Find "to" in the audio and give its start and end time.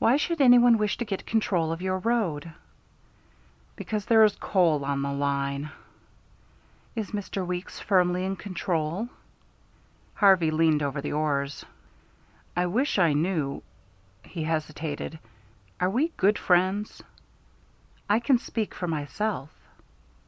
0.96-1.04